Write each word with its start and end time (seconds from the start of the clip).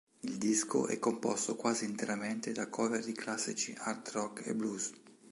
Il 0.23 0.39
disco 0.39 0.87
è 0.87 0.97
composto 0.97 1.55
quasi 1.55 1.85
interamente 1.85 2.53
da 2.53 2.67
cover 2.69 3.05
di 3.05 3.11
classici 3.11 3.71
hard 3.77 4.09
rock 4.13 4.47
e 4.47 4.55
blues. 4.55 4.91